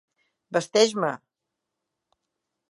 [0.57, 1.11] Vesteix-me!